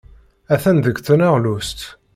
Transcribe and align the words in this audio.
Atan 0.53 0.77
deg 0.85 0.97
tneɣlust. 0.99 1.79